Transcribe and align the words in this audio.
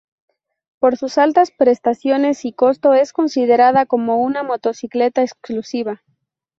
Por 0.79 0.97
sus 0.97 1.19
altas 1.19 1.51
prestaciones 1.51 2.43
y 2.45 2.53
costo, 2.53 2.95
es 2.95 3.13
considerada 3.13 3.85
como 3.85 4.19
una 4.23 4.41
motocicleta 4.41 5.21
exclusiva. 5.21 6.01